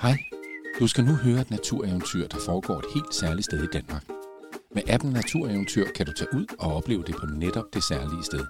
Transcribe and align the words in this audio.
Hej, 0.00 0.18
du 0.80 0.86
skal 0.86 1.04
nu 1.04 1.12
høre 1.12 1.40
et 1.40 1.50
natureventyr, 1.50 2.26
der 2.26 2.38
foregår 2.46 2.78
et 2.78 2.84
helt 2.94 3.14
særligt 3.14 3.44
sted 3.44 3.62
i 3.62 3.66
Danmark. 3.66 4.04
Med 4.74 4.82
appen 4.88 5.10
Natureventyr 5.12 5.84
kan 5.96 6.06
du 6.06 6.12
tage 6.12 6.34
ud 6.34 6.46
og 6.58 6.76
opleve 6.76 7.02
det 7.06 7.16
på 7.16 7.26
netop 7.26 7.64
det 7.74 7.84
særlige 7.84 8.24
sted. 8.24 8.46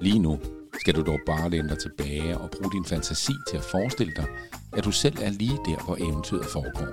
Lige 0.00 0.18
nu 0.18 0.40
skal 0.80 0.94
du 0.94 1.02
dog 1.02 1.18
bare 1.26 1.50
læne 1.50 1.68
dig 1.68 1.78
tilbage 1.78 2.38
og 2.38 2.50
bruge 2.50 2.72
din 2.72 2.84
fantasi 2.84 3.32
til 3.48 3.56
at 3.56 3.62
forestille 3.62 4.12
dig, 4.16 4.26
at 4.72 4.84
du 4.84 4.90
selv 4.92 5.16
er 5.22 5.30
lige 5.30 5.58
der, 5.66 5.84
hvor 5.84 5.96
eventyret 5.96 6.46
foregår. 6.46 6.90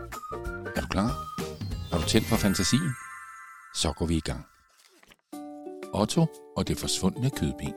Er 0.76 0.82
du 0.82 0.88
klar? 0.88 1.10
Har 1.92 1.98
du 1.98 2.06
tændt 2.08 2.28
for 2.28 2.36
fantasien? 2.36 2.92
Så 3.76 3.94
går 3.98 4.06
vi 4.06 4.16
i 4.16 4.28
gang. 4.30 4.46
Otto 5.94 6.26
og 6.58 6.68
det 6.68 6.78
forsvundne 6.78 7.30
kødben. 7.30 7.74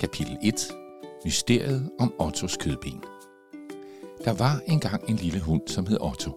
Kapitel 0.00 0.36
1. 0.42 0.54
Mysteriet 1.24 1.90
om 2.00 2.12
Ottos 2.18 2.56
kødben. 2.56 3.04
Der 4.24 4.32
var 4.32 4.60
engang 4.66 5.04
en 5.08 5.16
lille 5.16 5.40
hund, 5.40 5.62
som 5.66 5.86
hed 5.86 6.00
Otto. 6.00 6.36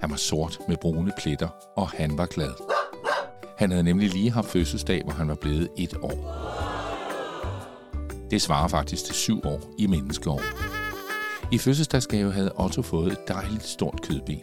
Han 0.00 0.10
var 0.10 0.16
sort 0.16 0.58
med 0.68 0.76
brune 0.76 1.12
pletter, 1.18 1.48
og 1.76 1.88
han 1.88 2.18
var 2.18 2.26
glad. 2.26 2.52
Han 3.58 3.70
havde 3.70 3.82
nemlig 3.82 4.10
lige 4.10 4.30
haft 4.30 4.48
fødselsdag, 4.48 5.02
hvor 5.04 5.12
han 5.12 5.28
var 5.28 5.34
blevet 5.34 5.68
et 5.76 5.94
år. 6.02 6.48
Det 8.30 8.42
svarer 8.42 8.68
faktisk 8.68 9.04
til 9.04 9.14
syv 9.14 9.40
år 9.44 9.60
i 9.78 9.86
menneskeår. 9.86 10.42
I 11.52 11.58
fødselsdagsgave 11.58 12.32
havde 12.32 12.52
Otto 12.56 12.82
fået 12.82 13.12
et 13.12 13.28
dejligt 13.28 13.66
stort 13.66 14.02
kødben, 14.02 14.40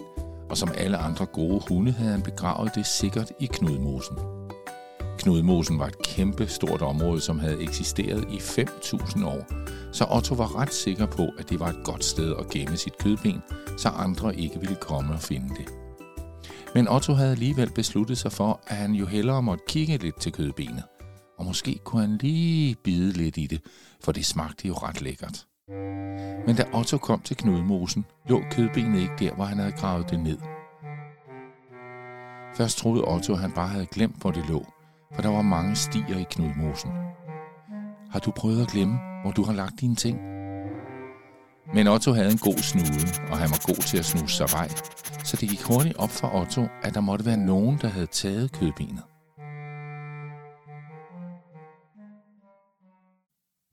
og 0.50 0.58
som 0.58 0.72
alle 0.78 0.98
andre 0.98 1.26
gode 1.26 1.62
hunde 1.68 1.92
havde 1.92 2.12
han 2.12 2.22
begravet 2.22 2.76
det 2.76 2.86
sikkert 2.86 3.32
i 3.40 3.46
Knudmosen. 3.46 4.18
Knudmosen 5.26 5.80
var 5.80 5.88
et 5.88 6.02
kæmpe 6.04 6.48
stort 6.48 6.82
område, 6.82 7.22
som 7.22 7.40
havde 7.40 7.62
eksisteret 7.64 8.26
i 8.30 8.38
5.000 8.38 9.26
år, 9.26 9.46
så 9.94 10.06
Otto 10.12 10.36
var 10.36 10.60
ret 10.60 10.74
sikker 10.74 11.06
på, 11.06 11.30
at 11.38 11.50
det 11.50 11.60
var 11.60 11.68
et 11.68 11.84
godt 11.84 12.04
sted 12.04 12.36
at 12.40 12.50
gemme 12.50 12.78
sit 12.78 12.98
kødben, 12.98 13.42
så 13.78 13.90
andre 13.90 14.36
ikke 14.36 14.60
ville 14.60 14.76
komme 14.76 15.14
og 15.14 15.20
finde 15.20 15.50
det. 15.50 15.70
Men 16.76 16.88
Otto 16.88 17.14
havde 17.14 17.32
alligevel 17.32 17.72
besluttet 17.72 18.18
sig 18.18 18.32
for, 18.32 18.60
at 18.68 18.76
han 18.76 18.92
jo 18.92 19.06
hellere 19.06 19.44
måtte 19.44 19.64
kigge 19.68 19.98
lidt 19.98 20.20
til 20.22 20.32
kødbenet. 20.32 20.84
Og 21.38 21.46
måske 21.46 21.80
kunne 21.84 22.02
han 22.02 22.18
lige 22.18 22.76
bide 22.84 23.12
lidt 23.12 23.38
i 23.38 23.48
det, 23.48 23.62
for 24.04 24.12
det 24.12 24.26
smagte 24.26 24.68
jo 24.68 24.74
ret 24.74 25.02
lækkert. 25.02 25.46
Men 26.48 26.56
da 26.56 26.66
Otto 26.74 26.98
kom 26.98 27.22
til 27.22 27.38
Knudmosen, 27.38 28.06
lå 28.30 28.42
kødbenet 28.52 29.02
ikke 29.02 29.16
der, 29.20 29.36
hvor 29.36 29.46
han 29.46 29.58
havde 29.58 29.72
gravet 29.72 30.10
det 30.10 30.20
ned. 30.20 30.38
Først 32.58 32.78
troede 32.78 33.04
Otto, 33.08 33.34
at 33.34 33.40
han 33.40 33.52
bare 33.52 33.68
havde 33.68 33.86
glemt, 33.86 34.22
hvor 34.22 34.32
det 34.32 34.50
lå, 34.50 34.66
for 35.14 35.22
der 35.22 35.30
var 35.30 35.42
mange 35.42 35.76
stier 35.76 36.18
i 36.18 36.26
Knudmosen. 36.32 36.92
Har 38.12 38.20
du 38.20 38.32
prøvet 38.32 38.62
at 38.62 38.68
glemme, 38.68 39.00
hvor 39.22 39.32
du 39.32 39.44
har 39.44 39.54
lagt 39.54 39.80
dine 39.82 39.96
ting? 39.96 40.20
Men 41.74 41.88
Otto 41.88 42.14
havde 42.14 42.32
en 42.32 42.38
god 42.38 42.58
snude, 42.58 43.32
og 43.32 43.38
han 43.38 43.50
var 43.50 43.62
god 43.68 43.82
til 43.82 43.98
at 43.98 44.06
snuse 44.06 44.36
sig 44.36 44.48
vej, 44.52 44.70
så 45.24 45.38
det 45.42 45.50
gik 45.50 45.62
hurtigt 45.62 45.98
op 45.98 46.10
for 46.10 46.42
Otto, 46.42 46.68
at 46.84 46.94
der 46.94 47.02
måtte 47.02 47.26
være 47.26 47.38
nogen, 47.38 47.78
der 47.82 47.88
havde 47.88 48.08
taget 48.08 48.52
kødbenet. 48.52 49.04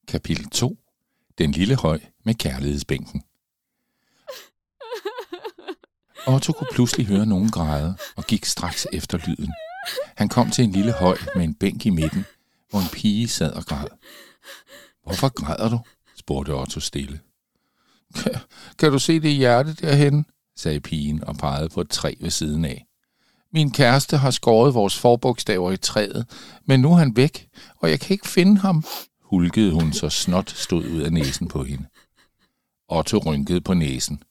Kapitel 0.08 0.50
2. 0.50 0.77
Den 1.38 1.50
lille 1.50 1.77
høj 1.77 2.00
med 2.25 2.34
kærlighedsbænken. 2.34 3.22
Otto 6.27 6.53
kunne 6.53 6.72
pludselig 6.72 7.06
høre 7.06 7.27
nogen 7.27 7.50
græde 7.50 7.97
og 8.16 8.25
gik 8.25 8.44
straks 8.44 8.86
efter 8.92 9.19
lyden. 9.27 9.53
Han 10.16 10.28
kom 10.28 10.50
til 10.50 10.64
en 10.64 10.72
lille 10.72 10.92
høj 10.92 11.19
med 11.36 11.44
en 11.44 11.55
bænk 11.55 11.86
i 11.86 11.91
midten, 11.91 12.25
hvor 12.70 12.80
en 12.80 12.88
pige 12.92 13.28
sad 13.28 13.52
og 13.52 13.64
græd. 13.64 13.88
Hvorfor 15.05 15.28
græder 15.28 15.69
du? 15.70 15.80
spurgte 16.16 16.55
Otto 16.55 16.80
stille. 16.80 17.20
Kan, 18.14 18.33
kan 18.78 18.92
du 18.92 18.98
se 18.98 19.20
det 19.20 19.33
hjerte 19.33 19.75
derhen? 19.75 20.27
sagde 20.56 20.80
pigen 20.80 21.25
og 21.25 21.36
pegede 21.36 21.69
på 21.69 21.80
et 21.80 21.88
træ 21.88 22.14
ved 22.20 22.30
siden 22.30 22.64
af. 22.64 22.86
Min 23.53 23.70
kæreste 23.70 24.16
har 24.16 24.30
skåret 24.30 24.75
vores 24.75 24.98
forbogstaver 24.98 25.72
i 25.72 25.77
træet, 25.77 26.27
men 26.64 26.81
nu 26.81 26.93
er 26.93 26.97
han 26.97 27.16
væk, 27.16 27.49
og 27.76 27.91
jeg 27.91 28.00
kan 28.00 28.14
ikke 28.14 28.28
finde 28.28 28.60
ham, 28.60 28.84
hulkede 29.20 29.72
hun, 29.72 29.93
så 29.93 30.09
snot 30.09 30.50
stod 30.50 30.84
ud 30.84 31.00
af 31.00 31.12
næsen 31.12 31.49
på 31.49 31.64
hende. 31.64 31.84
Otto 32.88 33.19
rynkede 33.19 33.60
på 33.60 33.75
næsen. 33.75 34.22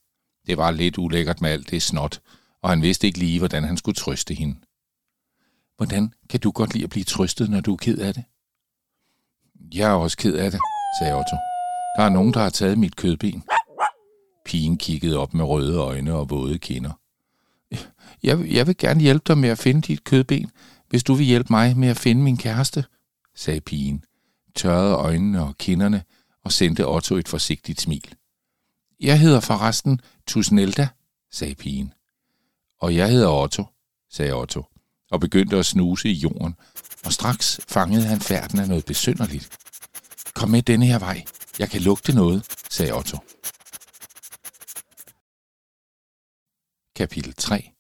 Det 0.48 0.58
var 0.58 0.72
lidt 0.72 0.98
ulækkert 0.98 1.42
med 1.42 1.50
alt 1.50 1.70
det 1.70 1.82
snot, 1.82 2.22
og 2.62 2.70
han 2.70 2.82
vidste 2.82 3.08
ikke 3.08 3.20
lige, 3.20 3.40
hvordan 3.40 3.64
han 3.64 3.78
skulle 3.78 3.96
trøste 3.96 4.34
hende. 4.34 4.56
Hvordan 5.82 6.14
kan 6.30 6.40
du 6.40 6.52
godt 6.52 6.74
lide 6.74 6.84
at 6.84 6.90
blive 6.90 7.04
trøstet, 7.04 7.50
når 7.50 7.62
du 7.62 7.74
er 7.74 7.78
ked 7.78 7.98
af 7.98 8.14
det? 8.14 8.24
Jeg 9.74 9.92
er 9.92 9.96
også 9.96 10.18
ked 10.18 10.34
af 10.34 10.52
det, 10.52 10.60
sagde 11.00 11.14
Otto. 11.14 11.36
Der 11.98 12.04
er 12.04 12.10
nogen, 12.10 12.34
der 12.34 12.40
har 12.40 12.50
taget 12.50 12.78
mit 12.78 12.96
kødben. 12.96 13.44
Pigen 14.46 14.78
kiggede 14.78 15.18
op 15.18 15.34
med 15.34 15.46
røde 15.46 15.78
øjne 15.78 16.14
og 16.14 16.30
våde 16.30 16.60
kinder. 16.60 16.92
Jeg, 18.24 18.52
jeg 18.54 18.68
vil 18.68 18.78
gerne 18.78 19.02
hjælpe 19.02 19.24
dig 19.28 19.38
med 19.38 19.50
at 19.50 19.58
finde 19.58 19.82
dit 19.82 20.04
kødben, 20.04 20.52
hvis 20.90 21.04
du 21.04 21.14
vil 21.14 21.26
hjælpe 21.26 21.48
mig 21.50 21.78
med 21.78 21.88
at 21.88 21.98
finde 21.98 22.24
min 22.24 22.38
kæreste, 22.38 22.86
sagde 23.36 23.62
pigen, 23.62 24.06
tørrede 24.56 24.96
øjnene 24.96 25.44
og 25.44 25.58
kinderne 25.58 26.04
og 26.44 26.52
sendte 26.52 26.88
Otto 26.88 27.16
et 27.16 27.28
forsigtigt 27.28 27.82
smil. 27.82 28.16
Jeg 29.00 29.20
hedder 29.20 29.40
forresten 29.40 30.02
Tusnelda, 30.28 30.88
sagde 31.32 31.56
pigen. 31.56 31.94
Og 32.80 32.96
jeg 32.96 33.10
hedder 33.10 33.30
Otto, 33.30 33.66
sagde 34.10 34.34
Otto, 34.34 34.66
og 35.12 35.20
begyndte 35.20 35.58
at 35.58 35.66
snuse 35.66 36.10
i 36.10 36.14
jorden, 36.14 36.56
og 37.06 37.14
straks 37.14 37.60
fangede 37.68 38.06
han 38.06 38.22
færden 38.22 38.60
af 38.60 38.68
noget 38.68 38.86
besynderligt. 38.86 39.50
Kom 40.34 40.50
med 40.50 40.62
denne 40.62 40.86
her 40.86 41.00
vej, 41.00 41.24
jeg 41.60 41.70
kan 41.70 41.82
lugte 41.82 42.14
noget, 42.14 42.46
sagde 42.70 42.94
Otto. 42.94 43.18
Kapitel 46.96 47.34
3 47.34 47.72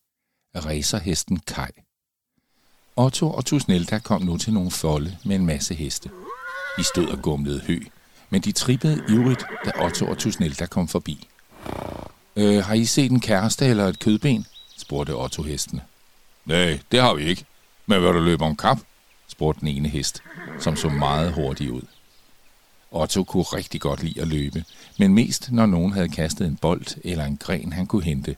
Racerhesten 0.56 1.40
Kai 1.40 1.72
Otto 2.96 3.32
og 3.32 3.46
Tusnelda 3.46 4.00
kom 4.00 4.22
nu 4.22 4.38
til 4.38 4.54
nogle 4.54 4.72
folde 4.72 5.18
med 5.26 5.36
en 5.36 5.46
masse 5.46 5.74
heste. 5.76 6.10
De 6.78 6.84
stod 6.84 7.08
og 7.08 7.22
gumlede 7.22 7.62
hø, 7.62 7.80
men 8.30 8.42
de 8.42 8.52
trippede 8.52 9.04
ivrigt, 9.10 9.46
da 9.66 9.72
Otto 9.86 10.06
og 10.06 10.18
Tusnelda 10.18 10.66
kom 10.66 10.88
forbi. 10.88 11.28
Øh, 12.36 12.64
har 12.64 12.74
I 12.74 12.86
set 12.86 13.12
en 13.12 13.20
kæreste 13.20 13.66
eller 13.66 13.88
et 13.88 14.00
kødben? 14.00 14.46
spurgte 14.78 15.16
Otto 15.16 15.44
hestene. 15.44 15.82
Nej, 16.46 16.80
det 16.92 17.02
har 17.02 17.14
vi 17.14 17.24
ikke. 17.24 17.46
Men 17.86 18.02
vil 18.02 18.14
du 18.14 18.20
løbe 18.20 18.44
om 18.44 18.56
kap? 18.56 18.80
spurgte 19.28 19.60
den 19.60 19.68
ene 19.68 19.90
hest, 19.90 20.24
som 20.60 20.76
så 20.76 20.90
meget 20.90 21.34
hurtigt 21.34 21.72
ud. 21.72 21.82
Otto 22.92 23.24
kunne 23.24 23.44
rigtig 23.44 23.82
godt 23.82 24.04
lide 24.04 24.22
at 24.22 24.28
løbe, 24.28 24.64
men 25.00 25.14
mest 25.14 25.52
når 25.52 25.66
nogen 25.66 25.94
havde 25.94 26.10
kastet 26.10 26.48
en 26.48 26.56
bold 26.56 27.02
eller 27.04 27.26
en 27.26 27.38
gren, 27.38 27.74
han 27.74 27.88
kunne 27.88 28.04
hente. 28.04 28.36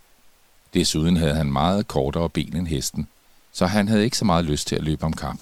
Desuden 0.74 1.18
havde 1.18 1.36
han 1.36 1.52
meget 1.52 1.88
kortere 1.88 2.30
ben 2.30 2.56
end 2.56 2.68
hesten, 2.68 3.08
så 3.54 3.66
han 3.66 3.88
havde 3.88 4.04
ikke 4.04 4.18
så 4.18 4.26
meget 4.26 4.46
lyst 4.46 4.68
til 4.68 4.76
at 4.76 4.84
løbe 4.84 5.04
om 5.04 5.14
kap. 5.14 5.38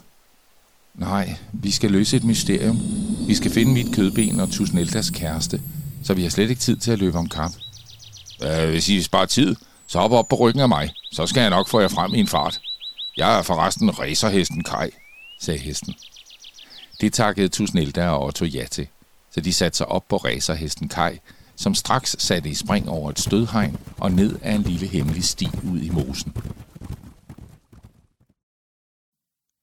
Nej, 0.95 1.35
vi 1.51 1.71
skal 1.71 1.91
løse 1.91 2.17
et 2.17 2.23
mysterium. 2.23 2.79
Vi 3.27 3.35
skal 3.35 3.51
finde 3.51 3.73
mit 3.73 3.95
kødben 3.95 4.39
og 4.39 4.49
Tusneldas 4.49 5.09
kæreste, 5.09 5.61
så 6.03 6.13
vi 6.13 6.23
har 6.23 6.29
slet 6.29 6.49
ikke 6.49 6.61
tid 6.61 6.77
til 6.77 6.91
at 6.91 6.99
løbe 6.99 7.17
om 7.17 7.29
kap. 7.29 7.51
Øh, 8.43 8.69
hvis 8.69 8.89
I 8.89 9.01
sparer 9.01 9.25
tid, 9.25 9.55
så 9.87 9.99
hop 9.99 10.11
op 10.11 10.27
på 10.27 10.35
ryggen 10.35 10.61
af 10.61 10.69
mig. 10.69 10.93
Så 11.11 11.27
skal 11.27 11.41
jeg 11.41 11.49
nok 11.49 11.67
få 11.67 11.79
jer 11.79 11.87
frem 11.87 12.13
i 12.13 12.19
en 12.19 12.27
fart. 12.27 12.61
Jeg 13.17 13.37
er 13.37 13.41
forresten 13.41 13.99
racerhesten 13.99 14.63
Kai, 14.63 14.89
sagde 15.39 15.59
hesten. 15.59 15.93
Det 17.01 17.13
takkede 17.13 17.47
Tusnelda 17.47 18.09
og 18.09 18.25
Otto 18.25 18.45
ja 18.45 18.65
til, 18.71 18.87
så 19.31 19.41
de 19.41 19.53
satte 19.53 19.77
sig 19.77 19.87
op 19.87 20.07
på 20.07 20.17
racerhesten 20.17 20.89
Kai, 20.89 21.19
som 21.55 21.75
straks 21.75 22.15
satte 22.19 22.49
i 22.49 22.53
spring 22.53 22.89
over 22.89 23.09
et 23.09 23.19
stødhegn 23.19 23.77
og 23.97 24.11
ned 24.11 24.39
ad 24.41 24.55
en 24.55 24.61
lille 24.61 24.87
hemmelig 24.87 25.23
sti 25.23 25.47
ud 25.63 25.79
i 25.79 25.89
mosen. 25.89 26.33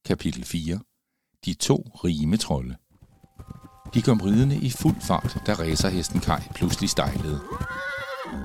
Kapitel 0.06 0.44
4 0.44 0.80
De 1.44 1.54
to 1.54 1.76
rimetrolde 2.04 2.76
De 3.94 4.02
kom 4.02 4.20
ridende 4.20 4.56
i 4.56 4.70
fuld 4.70 5.00
fart, 5.00 5.36
da 5.46 5.52
racerhesten 5.52 6.20
Kai 6.20 6.40
pludselig 6.54 6.90
stejlede. 6.90 7.40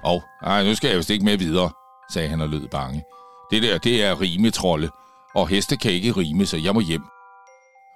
Og, 0.04 0.24
ej, 0.42 0.64
nu 0.64 0.76
skal 0.76 0.88
jeg 0.88 0.98
vist 0.98 1.10
ikke 1.10 1.26
med 1.26 1.38
videre, 1.38 1.72
sagde 2.10 2.30
han 2.30 2.42
og 2.42 2.50
lød 2.50 2.68
bange. 2.68 3.04
Det 3.52 3.64
der, 3.64 3.78
det 3.78 4.04
er 4.04 4.22
rimetrolde, 4.22 4.90
og 5.36 5.48
heste 5.48 5.78
kan 5.78 5.92
ikke 5.92 6.12
rime, 6.12 6.46
så 6.46 6.58
jeg 6.58 6.74
må 6.74 6.80
hjem. 6.80 7.04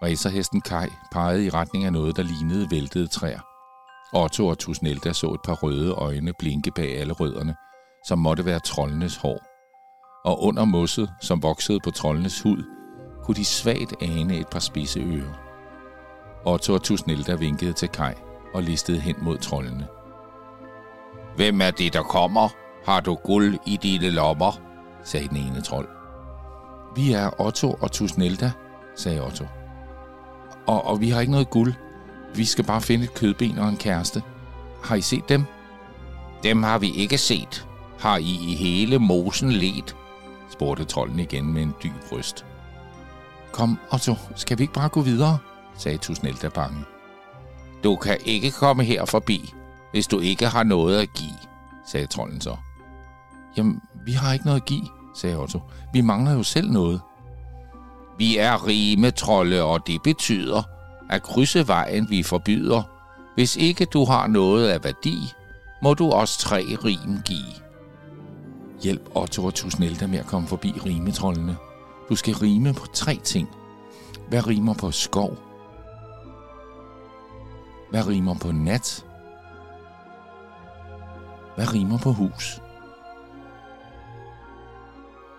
Racerhesten 0.03 0.61
Kai 0.61 0.87
pegede 1.11 1.45
i 1.45 1.49
retning 1.49 1.85
af 1.85 1.93
noget, 1.93 2.15
der 2.17 2.23
lignede 2.23 2.71
væltede 2.71 3.07
træer. 3.07 3.39
Otto 4.13 4.47
og 4.47 4.59
Tusnelda 4.59 5.13
så 5.13 5.27
et 5.27 5.41
par 5.45 5.53
røde 5.53 5.91
øjne 5.91 6.33
blinke 6.39 6.71
bag 6.71 6.99
alle 6.99 7.13
rødderne, 7.13 7.55
som 8.07 8.19
måtte 8.19 8.45
være 8.45 8.59
troldenes 8.59 9.17
hår. 9.17 9.39
Og 10.25 10.43
under 10.43 10.65
mosset, 10.65 11.09
som 11.21 11.43
voksede 11.43 11.79
på 11.79 11.91
troldenes 11.91 12.41
hud, 12.41 12.63
kunne 13.23 13.35
de 13.35 13.45
svagt 13.45 13.93
ane 14.01 14.37
et 14.37 14.47
par 14.47 14.59
spidse 14.59 14.99
ører. 14.99 15.39
Otto 16.45 16.73
og 16.73 16.83
Tusnelda 16.83 17.35
vinkede 17.35 17.73
til 17.73 17.89
Kai 17.89 18.13
og 18.53 18.63
listede 18.63 18.99
hen 18.99 19.15
mod 19.21 19.37
troldene. 19.37 19.87
Hvem 21.35 21.61
er 21.61 21.71
det, 21.71 21.93
der 21.93 22.03
kommer? 22.03 22.49
Har 22.87 22.99
du 22.99 23.15
guld 23.15 23.57
i 23.65 23.77
dine 23.77 24.09
lommer? 24.09 24.59
sagde 25.03 25.27
den 25.27 25.37
ene 25.37 25.61
trold. 25.61 25.87
Vi 26.95 27.11
er 27.11 27.41
Otto 27.41 27.71
og 27.81 27.91
Tusnelda, 27.91 28.51
sagde 28.95 29.25
Otto. 29.25 29.45
Og, 30.67 30.85
og 30.85 31.01
vi 31.01 31.09
har 31.09 31.19
ikke 31.21 31.31
noget 31.31 31.49
guld. 31.49 31.73
Vi 32.35 32.45
skal 32.45 32.65
bare 32.65 32.81
finde 32.81 33.03
et 33.03 33.13
kødben 33.13 33.57
og 33.57 33.69
en 33.69 33.77
kæreste. 33.77 34.23
Har 34.83 34.95
I 34.95 35.01
set 35.01 35.29
dem? 35.29 35.43
Dem 36.43 36.63
har 36.63 36.77
vi 36.77 36.91
ikke 36.91 37.17
set. 37.17 37.67
Har 37.99 38.17
I 38.17 38.51
i 38.51 38.55
hele 38.55 38.99
mosen 38.99 39.51
let? 39.51 39.95
spurgte 40.49 40.83
trolden 40.83 41.19
igen 41.19 41.53
med 41.53 41.61
en 41.61 41.73
dyb 41.83 42.11
røst. 42.11 42.45
Kom, 43.51 43.79
Otto, 43.93 44.15
skal 44.35 44.57
vi 44.57 44.63
ikke 44.63 44.73
bare 44.73 44.89
gå 44.89 45.01
videre? 45.01 45.37
sagde 45.77 45.97
Tusnelda 45.97 46.49
bange. 46.49 46.85
Du 47.83 47.95
kan 47.95 48.17
ikke 48.25 48.51
komme 48.51 48.83
her 48.83 49.05
forbi, 49.05 49.53
hvis 49.91 50.07
du 50.07 50.19
ikke 50.19 50.47
har 50.47 50.63
noget 50.63 51.01
at 51.01 51.13
give, 51.13 51.39
sagde 51.85 52.07
trolden 52.07 52.41
så. 52.41 52.57
Jamen, 53.57 53.81
vi 54.05 54.11
har 54.11 54.33
ikke 54.33 54.45
noget 54.45 54.61
at 54.61 54.65
give, 54.65 54.87
sagde 55.15 55.37
Otto. 55.37 55.59
Vi 55.93 56.01
mangler 56.01 56.33
jo 56.33 56.43
selv 56.43 56.71
noget. 56.71 57.01
Vi 58.17 58.37
er 58.37 58.67
rimetrolle, 58.67 59.63
og 59.63 59.87
det 59.87 60.03
betyder, 60.03 60.63
at 61.09 61.23
krydse 61.23 61.67
vejen 61.67 62.09
vi 62.09 62.23
forbyder. 62.23 62.83
Hvis 63.35 63.55
ikke 63.55 63.85
du 63.85 64.05
har 64.05 64.27
noget 64.27 64.69
af 64.69 64.83
værdi, 64.83 65.17
må 65.81 65.93
du 65.93 66.11
os 66.11 66.37
tre 66.37 66.77
rim 66.85 67.21
give. 67.25 67.53
Hjælp 68.83 69.09
Otto 69.15 69.45
og 69.45 69.53
Tusnelda 69.53 70.07
med 70.07 70.19
at 70.19 70.25
komme 70.25 70.47
forbi 70.47 70.71
rimetrollene. 70.85 71.57
Du 72.09 72.15
skal 72.15 72.33
rime 72.35 72.73
på 72.73 72.85
tre 72.93 73.15
ting. 73.23 73.49
Hvad 74.29 74.47
rimer 74.47 74.73
på 74.73 74.91
skov? 74.91 75.37
Hvad 77.89 78.07
rimer 78.07 78.33
på 78.33 78.51
nat? 78.51 79.05
Hvad 81.55 81.73
rimer 81.73 81.97
på 81.97 82.11
hus? 82.11 82.61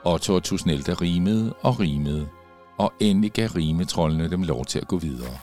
Otto 0.09 0.35
og 0.35 0.43
Tusnelda 0.43 0.93
rimede 0.93 1.55
og 1.61 1.81
rimede, 1.81 2.29
og 2.79 2.93
endelig 3.01 3.33
gav 3.33 3.49
rimetrollene 3.49 4.31
dem 4.31 4.43
lov 4.43 4.65
til 4.65 4.79
at 4.79 4.89
gå 4.89 4.99
videre. 4.99 5.39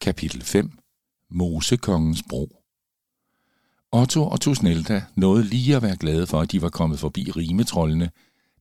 Kapitel 0.00 0.42
5 0.42 0.70
Mosekongens 1.30 2.22
bro 2.28 2.48
Otto 3.92 4.28
og 4.28 4.40
Tusnelda 4.40 5.02
nåede 5.16 5.44
lige 5.44 5.76
at 5.76 5.82
være 5.82 5.96
glade 5.96 6.26
for, 6.26 6.40
at 6.40 6.52
de 6.52 6.62
var 6.62 6.68
kommet 6.68 6.98
forbi 6.98 7.30
rimetrollene, 7.36 8.10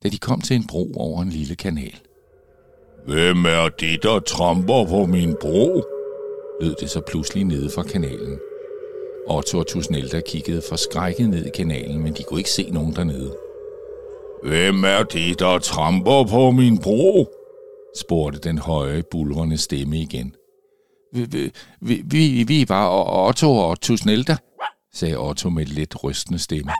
da 0.04 0.10
de 0.10 0.18
kom 0.18 0.42
til 0.42 0.56
en 0.56 0.68
bro 0.68 0.94
over 0.94 1.22
en 1.22 1.30
lille 1.30 1.56
kanal. 1.56 2.00
Hvem 3.06 3.46
er 3.46 3.70
det, 3.80 4.04
der 4.04 4.20
tramper 4.20 4.86
på 4.88 5.06
min 5.06 5.36
bro? 5.42 5.84
lød 6.62 6.76
det 6.76 6.90
så 6.90 7.02
pludselig 7.02 7.44
nede 7.44 7.70
fra 7.76 7.84
kanalen. 7.84 8.40
Otto 9.28 9.60
og 9.60 9.68
Tusnelda 9.68 10.22
kiggede 10.22 10.62
forskrækket 10.70 11.30
ned 11.30 11.46
i 11.46 11.50
kanalen, 11.50 12.00
men 12.04 12.14
de 12.14 12.24
kunne 12.24 12.40
ikke 12.40 12.50
se 12.50 12.70
nogen 12.70 12.96
dernede. 12.96 13.38
Hvem 14.44 14.84
er 14.84 15.04
det, 15.04 15.40
der 15.40 15.60
tramper 15.60 16.26
på 16.30 16.52
min 16.52 16.78
bro? 16.78 17.28
spurgte 17.98 18.40
den 18.40 18.58
høje, 18.58 19.04
bulrende 19.12 19.58
stemme 19.58 19.98
igen. 20.00 20.36
Vi, 21.14 21.52
vi, 21.82 22.02
vi, 22.06 22.44
vi 22.44 22.66
var 22.70 22.90
Otto 23.28 23.58
og 23.58 23.82
Tusnelda, 23.82 24.38
sagde 24.94 25.18
Otto 25.18 25.50
med 25.50 25.64
et 25.64 25.70
lidt 25.70 26.04
rystende 26.04 26.40
stemme. 26.40 26.72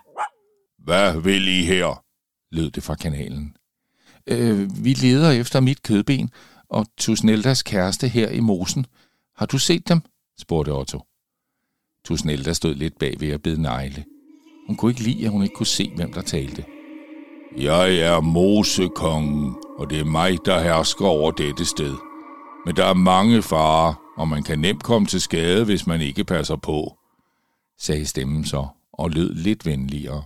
Hvad 0.84 1.22
vil 1.22 1.48
I 1.48 1.64
her? 1.64 2.04
lød 2.52 2.72
det 2.72 2.84
fra 2.84 2.96
kanalen. 2.96 3.56
Øh, 4.28 4.86
vi 4.86 4.94
leder 4.94 5.32
efter 5.32 5.60
mit 5.60 5.84
kødben 5.84 6.30
og 6.70 6.86
Tusneldas 6.98 7.64
kæreste 7.64 8.08
her 8.08 8.30
i 8.30 8.40
mosen. 8.40 8.86
Har 9.36 9.46
du 9.46 9.58
set 9.58 9.90
dem? 9.90 10.02
spurgte 10.40 10.70
Otto. 10.70 11.00
Tusnelda 12.12 12.54
stod 12.54 12.76
lidt 12.76 13.00
bag 13.00 13.14
ved 13.20 13.30
at 13.30 13.42
bede 13.42 13.62
negle. 13.62 14.04
Hun 14.68 14.76
kunne 14.76 14.92
ikke 14.92 15.04
lide, 15.04 15.26
at 15.26 15.32
hun 15.32 15.44
ikke 15.44 15.56
kunne 15.56 15.68
se, 15.68 15.92
hvem 15.96 16.14
der 16.14 16.22
talte. 16.22 16.66
Jeg 17.58 17.98
er 17.98 18.22
mosekongen, 18.22 19.56
og 19.78 19.90
det 19.90 20.00
er 20.00 20.06
mig, 20.06 20.38
der 20.46 20.62
hersker 20.62 21.06
over 21.06 21.32
dette 21.32 21.66
sted. 21.66 21.96
Men 22.66 22.76
der 22.76 22.86
er 22.86 22.94
mange 22.94 23.42
farer, 23.42 23.94
og 24.18 24.28
man 24.28 24.44
kan 24.44 24.60
nemt 24.60 24.84
komme 24.84 25.08
til 25.08 25.22
skade, 25.22 25.66
hvis 25.66 25.88
man 25.88 26.02
ikke 26.02 26.24
passer 26.24 26.56
på, 26.56 26.98
sagde 27.80 28.06
stemmen 28.06 28.46
så, 28.46 28.68
og 28.94 29.10
lød 29.10 29.34
lidt 29.34 29.66
venligere. 29.66 30.24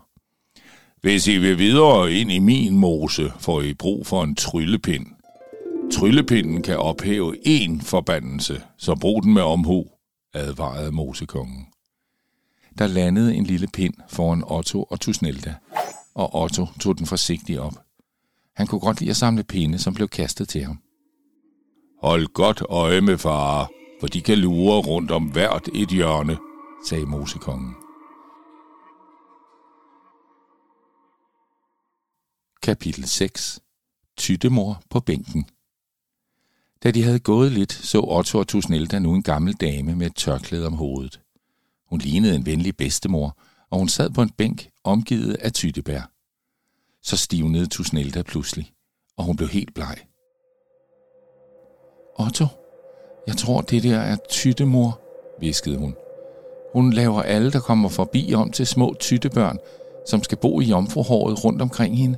Hvis 1.01 1.27
I 1.27 1.37
vil 1.37 1.57
videre 1.57 2.11
ind 2.11 2.31
i 2.31 2.39
min 2.39 2.77
mose, 2.77 3.31
får 3.39 3.61
I 3.61 3.73
brug 3.73 4.07
for 4.07 4.23
en 4.23 4.35
tryllepind. 4.35 5.05
Tryllepinden 5.93 6.61
kan 6.61 6.77
ophæve 6.77 7.35
én 7.47 7.83
forbandelse, 7.83 8.61
så 8.77 8.95
brug 8.95 9.23
den 9.23 9.33
med 9.33 9.41
omhu, 9.41 9.85
advarede 10.33 10.91
mosekongen. 10.91 11.65
Der 12.77 12.87
landede 12.87 13.35
en 13.35 13.43
lille 13.43 13.67
pind 13.67 13.93
foran 14.07 14.43
Otto 14.47 14.83
og 14.83 14.99
Tusnelda, 14.99 15.55
og 16.15 16.41
Otto 16.41 16.67
tog 16.79 16.97
den 16.97 17.05
forsigtigt 17.05 17.59
op. 17.59 17.73
Han 18.55 18.67
kunne 18.67 18.81
godt 18.81 18.99
lide 18.99 19.09
at 19.09 19.17
samle 19.17 19.43
pinde, 19.43 19.79
som 19.79 19.93
blev 19.93 20.07
kastet 20.07 20.49
til 20.49 20.63
ham. 20.63 20.79
Hold 22.01 22.27
godt 22.27 22.61
øje 22.69 23.01
med 23.01 23.17
far, 23.17 23.69
for 23.99 24.07
de 24.07 24.21
kan 24.21 24.37
lure 24.37 24.81
rundt 24.81 25.11
om 25.11 25.23
hvert 25.23 25.69
et 25.75 25.89
hjørne, 25.89 26.37
sagde 26.87 27.05
mosekongen. 27.05 27.75
Kapitel 32.61 33.07
6 33.07 33.59
Tyttemor 34.17 34.81
på 34.89 34.99
bænken 34.99 35.45
Da 36.83 36.91
de 36.91 37.03
havde 37.03 37.19
gået 37.19 37.51
lidt, 37.51 37.73
så 37.73 37.99
Otto 37.99 38.39
og 38.39 38.47
Tusnelda 38.47 38.99
nu 38.99 39.13
en 39.13 39.23
gammel 39.23 39.53
dame 39.53 39.95
med 39.95 40.07
et 40.07 40.15
tørklæde 40.15 40.67
om 40.67 40.73
hovedet. 40.73 41.24
Hun 41.89 41.99
lignede 41.99 42.35
en 42.35 42.45
venlig 42.45 42.77
bedstemor, 42.77 43.37
og 43.69 43.77
hun 43.77 43.89
sad 43.89 44.09
på 44.09 44.21
en 44.21 44.29
bænk 44.29 44.69
omgivet 44.83 45.33
af 45.33 45.53
tyttebær. 45.53 46.11
Så 47.03 47.17
stivnede 47.17 47.67
Tusnelda 47.67 48.21
pludselig, 48.21 48.71
og 49.17 49.23
hun 49.23 49.35
blev 49.35 49.49
helt 49.49 49.73
bleg. 49.73 49.97
Otto, 52.19 52.45
jeg 53.27 53.37
tror, 53.37 53.61
det 53.61 53.83
der 53.83 53.99
er 53.99 54.17
tyttemor, 54.29 55.01
viskede 55.39 55.77
hun. 55.77 55.95
Hun 56.73 56.93
laver 56.93 57.21
alle, 57.21 57.51
der 57.51 57.59
kommer 57.59 57.89
forbi 57.89 58.33
om 58.33 58.51
til 58.51 58.67
små 58.67 58.95
tyttebørn, 58.99 59.57
som 60.07 60.23
skal 60.23 60.37
bo 60.37 60.61
i 60.61 60.65
jomfruhåret 60.65 61.45
rundt 61.45 61.61
omkring 61.61 61.97
hende. 61.97 62.17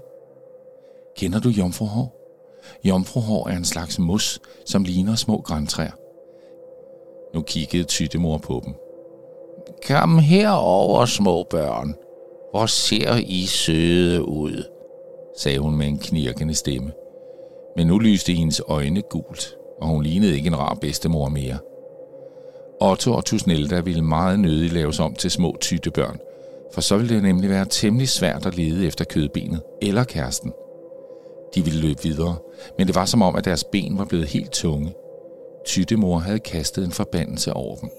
Kender 1.18 1.40
du 1.40 1.50
jomfruhår? 1.50 2.18
Jomfruhår 2.84 3.48
er 3.50 3.58
en 3.58 3.66
slags 3.66 4.00
mos, 4.00 4.40
som 4.66 4.84
ligner 4.84 5.16
små 5.16 5.42
græntræer. 5.42 5.92
Nu 7.34 7.42
kiggede 7.42 7.84
tyttemor 7.84 8.38
på 8.38 8.62
dem. 8.66 8.74
Kom 9.88 10.20
herover, 10.20 11.06
små 11.06 11.44
børn. 11.50 11.96
Hvor 12.52 12.66
ser 12.66 13.16
I 13.16 13.46
søde 13.46 14.28
ud, 14.28 14.64
sagde 15.38 15.60
hun 15.60 15.78
med 15.78 15.88
en 15.88 16.00
knirkende 16.00 16.54
stemme. 16.54 16.92
Men 17.76 17.88
nu 17.88 17.98
lyste 17.98 18.34
hendes 18.34 18.62
øjne 18.68 19.02
gult, 19.02 19.56
og 19.82 19.88
hun 19.88 20.04
lignede 20.04 20.36
ikke 20.36 20.48
en 20.48 20.60
rar 20.60 20.74
bedstemor 20.74 21.30
mere. 21.30 21.58
Otto 22.82 23.14
og 23.14 23.26
Tusnelda 23.26 23.80
ville 23.80 24.02
meget 24.02 24.40
nødig 24.40 24.74
laves 24.74 25.00
om 25.00 25.14
til 25.14 25.32
små 25.32 25.58
tyttebørn, 25.62 26.20
for 26.74 26.82
så 26.82 26.98
ville 26.98 27.16
det 27.16 27.24
nemlig 27.24 27.50
være 27.50 27.66
temmelig 27.70 28.10
svært 28.10 28.46
at 28.46 28.58
lede 28.58 28.88
efter 28.88 29.06
kødbenet 29.06 29.62
eller 29.82 30.04
kæresten. 30.04 30.52
De 31.56 31.64
ville 31.64 31.82
løbe 31.82 32.04
videre, 32.04 32.36
men 32.78 32.88
det 32.88 32.96
var 32.96 33.06
som 33.06 33.22
om, 33.22 33.36
at 33.36 33.46
deres 33.46 33.64
ben 33.64 33.98
var 33.98 34.06
blevet 34.06 34.28
helt 34.28 34.52
tunge. 34.52 34.94
Tyttemor 35.66 36.18
havde 36.18 36.40
kastet 36.40 36.86
en 36.86 36.92
forbandelse 36.92 37.54
over 37.54 37.76
dem. 37.76 37.90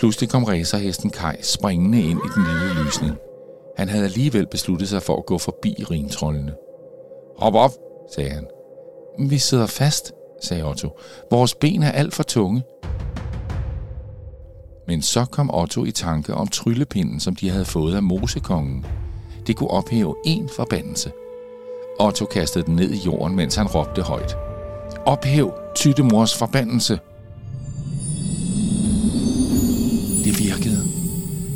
Pludselig 0.00 0.28
kom 0.28 0.44
racerhesten 0.44 1.10
Kai 1.10 1.36
springende 1.42 2.02
ind 2.02 2.20
i 2.24 2.28
den 2.34 2.44
lille 2.44 2.84
lysning. 2.84 3.16
Han 3.76 3.88
havde 3.88 4.04
alligevel 4.04 4.46
besluttet 4.46 4.88
sig 4.88 5.02
for 5.02 5.16
at 5.16 5.26
gå 5.26 5.38
forbi 5.38 5.84
rimtrollene. 5.90 6.54
Hop 7.38 7.54
op, 7.54 7.70
sagde 8.14 8.30
han. 8.30 8.46
Vi 9.18 9.38
sidder 9.38 9.66
fast, 9.66 10.12
sagde 10.42 10.64
Otto. 10.64 10.98
Vores 11.30 11.54
ben 11.54 11.82
er 11.82 11.90
alt 11.90 12.14
for 12.14 12.22
tunge. 12.22 12.62
Men 14.86 15.02
så 15.02 15.24
kom 15.24 15.54
Otto 15.54 15.84
i 15.84 15.90
tanke 15.90 16.34
om 16.34 16.48
tryllepinden, 16.48 17.20
som 17.20 17.36
de 17.36 17.50
havde 17.50 17.64
fået 17.64 17.94
af 17.94 18.02
mosekongen. 18.02 18.86
Det 19.46 19.56
kunne 19.56 19.70
ophæve 19.70 20.14
en 20.24 20.48
forbandelse. 20.48 21.12
Otto 22.00 22.24
kastede 22.24 22.66
den 22.66 22.76
ned 22.76 22.90
i 22.90 22.98
jorden, 23.06 23.36
mens 23.36 23.54
han 23.54 23.66
råbte 23.66 24.02
højt. 24.02 24.36
Ophæv 25.06 25.52
Tyttemors 25.74 26.38
forbandelse! 26.38 26.98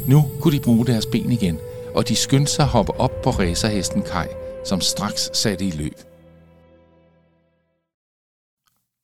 Nu 0.08 0.30
kunne 0.40 0.58
de 0.58 0.62
bruge 0.62 0.86
deres 0.86 1.06
ben 1.06 1.32
igen, 1.32 1.58
og 1.94 2.08
de 2.08 2.16
skyndte 2.16 2.52
sig 2.52 2.62
at 2.62 2.68
hoppe 2.68 2.92
op 2.92 3.22
på 3.22 3.30
racerhesten 3.30 4.02
Kai, 4.02 4.26
som 4.64 4.80
straks 4.80 5.30
satte 5.32 5.64
i 5.64 5.70
løb. 5.70 5.98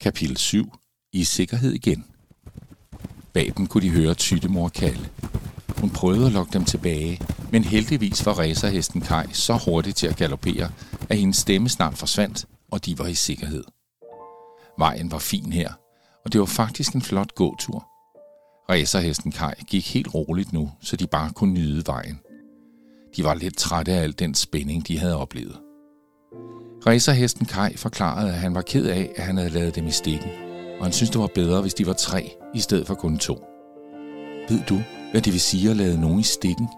Kapitel 0.00 0.36
7. 0.36 0.72
I 1.12 1.24
sikkerhed 1.24 1.72
igen. 1.72 2.04
Bag 3.32 3.52
dem 3.56 3.66
kunne 3.66 3.82
de 3.82 3.90
høre 3.90 4.14
Tyttemor 4.14 4.68
kalde. 4.68 5.08
Hun 5.78 5.90
prøvede 5.90 6.26
at 6.26 6.32
lokke 6.32 6.52
dem 6.52 6.64
tilbage, 6.64 7.20
men 7.52 7.64
heldigvis 7.64 8.26
var 8.26 8.32
racerhesten 8.32 9.00
Kai 9.00 9.26
så 9.32 9.54
hurtig 9.64 9.94
til 9.94 10.06
at 10.06 10.16
galoppere, 10.16 10.70
at 11.08 11.18
hendes 11.18 11.36
stemme 11.36 11.68
snart 11.68 11.98
forsvandt, 11.98 12.46
og 12.70 12.86
de 12.86 12.98
var 12.98 13.06
i 13.06 13.14
sikkerhed. 13.14 13.64
Vejen 14.78 15.10
var 15.10 15.18
fin 15.18 15.52
her, 15.52 15.72
og 16.24 16.32
det 16.32 16.40
var 16.40 16.46
faktisk 16.46 16.92
en 16.92 17.02
flot 17.02 17.34
gåtur. 17.34 17.89
Racerhesten 18.70 19.32
Kai 19.32 19.54
gik 19.66 19.94
helt 19.94 20.14
roligt 20.14 20.52
nu, 20.52 20.70
så 20.80 20.96
de 20.96 21.06
bare 21.06 21.30
kunne 21.30 21.54
nyde 21.54 21.86
vejen. 21.86 22.20
De 23.16 23.24
var 23.24 23.34
lidt 23.34 23.56
trætte 23.56 23.92
af 23.92 24.02
al 24.02 24.12
den 24.18 24.34
spænding, 24.34 24.88
de 24.88 24.98
havde 24.98 25.16
oplevet. 25.16 25.56
Racerhesten 26.86 27.46
Kai 27.46 27.76
forklarede, 27.76 28.28
at 28.28 28.38
han 28.38 28.54
var 28.54 28.62
ked 28.62 28.86
af, 28.86 29.10
at 29.16 29.24
han 29.24 29.36
havde 29.36 29.50
lavet 29.50 29.76
dem 29.76 29.86
i 29.86 29.90
stikken, 29.90 30.30
og 30.78 30.84
han 30.84 30.92
syntes, 30.92 31.10
det 31.10 31.20
var 31.20 31.28
bedre, 31.34 31.60
hvis 31.60 31.74
de 31.74 31.86
var 31.86 31.92
tre, 31.92 32.36
i 32.54 32.60
stedet 32.60 32.86
for 32.86 32.94
kun 32.94 33.18
to. 33.18 33.44
Ved 34.48 34.60
du, 34.68 34.82
hvad 35.10 35.20
det 35.22 35.32
vil 35.32 35.40
sige 35.40 35.70
at 35.70 35.76
lade 35.76 36.00
nogen 36.00 36.20
i 36.20 36.22
stikken? 36.22 36.68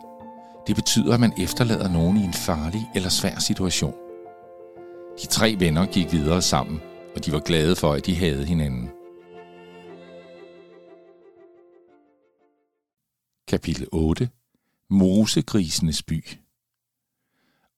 Det 0.67 0.77
betyder, 0.77 1.15
at 1.15 1.21
man 1.21 1.33
efterlader 1.39 1.89
nogen 1.89 2.17
i 2.17 2.25
en 2.25 2.33
farlig 2.33 2.91
eller 2.95 3.09
svær 3.09 3.39
situation. 3.39 3.95
De 5.23 5.27
tre 5.27 5.57
venner 5.59 5.87
gik 5.87 6.13
videre 6.13 6.43
sammen, 6.43 6.81
og 7.17 7.25
de 7.25 7.33
var 7.33 7.41
glade 7.41 7.77
for, 7.77 7.93
at 7.93 8.07
de 8.07 8.17
havde 8.17 8.45
hinanden. 8.45 8.91
Kapitel 13.53 13.87
8 13.93 14.29
Mosegrisenes 14.91 16.03
by 16.03 16.25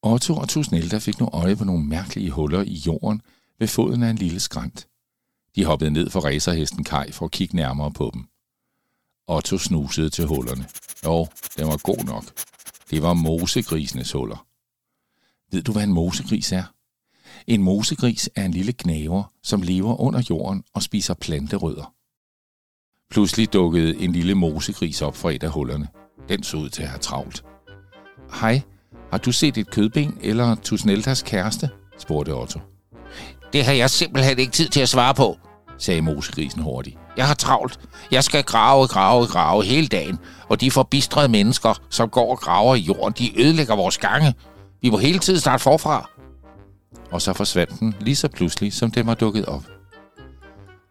Otto 0.02 0.36
og 0.36 0.48
Tusnelda 0.48 0.98
fik 0.98 1.20
nu 1.20 1.28
øje 1.32 1.56
på 1.56 1.64
nogle 1.64 1.84
mærkelige 1.84 2.30
huller 2.30 2.62
i 2.62 2.74
jorden 2.86 3.22
ved 3.58 3.68
foden 3.68 4.02
af 4.02 4.10
en 4.10 4.16
lille 4.16 4.40
skrant. 4.40 4.88
De 5.56 5.64
hoppede 5.64 5.90
ned 5.90 6.10
for 6.10 6.20
racerhesten 6.20 6.84
Kai 6.84 7.12
for 7.12 7.24
at 7.24 7.30
kigge 7.30 7.56
nærmere 7.56 7.92
på 7.92 8.10
dem. 8.14 8.24
Otto 9.26 9.58
snusede 9.58 10.10
til 10.10 10.26
hullerne. 10.26 10.66
Jo, 11.04 11.26
den 11.56 11.66
var 11.66 11.76
god 11.82 12.04
nok. 12.04 12.24
Det 12.90 13.02
var 13.02 13.14
mosegrisenes 13.14 14.12
huller. 14.12 14.46
Ved 15.50 15.62
du, 15.62 15.72
hvad 15.72 15.84
en 15.84 15.92
mosegris 15.92 16.52
er? 16.52 16.64
En 17.46 17.62
mosegris 17.62 18.30
er 18.36 18.44
en 18.44 18.52
lille 18.52 18.74
gnaver, 18.78 19.32
som 19.42 19.62
lever 19.62 20.00
under 20.00 20.22
jorden 20.30 20.64
og 20.74 20.82
spiser 20.82 21.14
planterødder. 21.14 21.94
Pludselig 23.11 23.52
dukkede 23.52 24.00
en 24.00 24.12
lille 24.12 24.34
mosegris 24.34 25.02
op 25.02 25.16
fra 25.16 25.30
et 25.32 25.42
af 25.42 25.50
hullerne. 25.50 25.88
Den 26.28 26.42
så 26.42 26.56
ud 26.56 26.68
til 26.68 26.82
at 26.82 26.88
have 26.88 26.99
travlt. 26.99 27.44
Hej, 28.40 28.61
har 29.11 29.18
du 29.18 29.32
set 29.32 29.58
et 29.58 29.70
kødben 29.70 30.18
eller 30.20 30.54
Tusneltas 30.54 31.23
kæreste? 31.23 31.70
spurgte 31.99 32.34
Otto. 32.34 32.61
Det 33.52 33.64
har 33.64 33.73
jeg 33.73 33.90
simpelthen 33.90 34.38
ikke 34.38 34.52
tid 34.52 34.68
til 34.68 34.80
at 34.80 34.88
svare 34.88 35.14
på, 35.14 35.38
sagde 35.78 36.02
mosegrisen 36.02 36.62
hurtigt. 36.62 36.99
Jeg 37.16 37.26
har 37.26 37.34
travlt. 37.34 37.80
Jeg 38.11 38.25
skal 38.25 38.42
grave, 38.44 38.87
grave, 38.87 39.26
grave 39.26 39.64
hele 39.64 39.87
dagen, 39.87 40.18
og 40.49 40.61
de 40.61 40.70
forbistrede 40.70 41.28
mennesker, 41.28 41.80
som 41.90 42.08
går 42.08 42.30
og 42.30 42.38
graver 42.38 42.75
i 42.75 42.78
jorden, 42.78 43.14
de 43.18 43.40
ødelægger 43.42 43.76
vores 43.76 43.99
gange. 43.99 44.34
Vi 44.82 44.90
må 44.90 44.99
hele 44.99 45.18
tiden 45.18 45.40
starte 45.40 45.62
forfra. 45.62 46.11
Og 47.11 47.23
så 47.23 47.32
forsvandt 47.32 47.80
den 47.80 47.94
lige 48.00 48.16
så 48.16 48.28
pludselig, 48.28 48.73
som 48.73 48.90
den 48.90 49.06
var 49.06 49.14
dukket 49.14 49.46
op. 49.46 49.73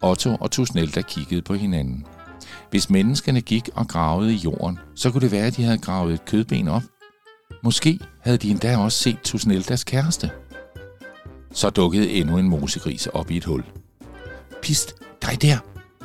Otto 0.03 0.35
og 0.35 0.51
Tusnelda 0.51 1.01
kiggede 1.01 1.41
på 1.41 1.53
hinanden. 1.53 2.05
Hvis 2.69 2.89
menneskene 2.89 3.41
gik 3.41 3.69
og 3.75 3.87
gravede 3.87 4.33
i 4.33 4.37
jorden, 4.37 4.79
så 4.95 5.11
kunne 5.11 5.21
det 5.21 5.31
være, 5.31 5.45
at 5.45 5.57
de 5.57 5.63
havde 5.63 5.77
gravet 5.77 6.13
et 6.13 6.25
kødben 6.25 6.67
op. 6.67 6.83
Måske 7.63 7.99
havde 8.21 8.37
de 8.37 8.51
endda 8.51 8.77
også 8.77 8.97
set 8.97 9.19
Tusneldas 9.23 9.83
kæreste. 9.83 10.29
Så 11.53 11.69
dukkede 11.69 12.11
endnu 12.11 12.37
en 12.37 12.49
mosegris 12.49 13.07
op 13.07 13.31
i 13.31 13.37
et 13.37 13.45
hul. 13.45 13.63
Pist, 14.61 14.95
dig 15.21 15.41
der, 15.41 15.57